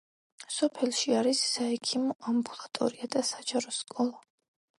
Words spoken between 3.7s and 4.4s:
სკოლა.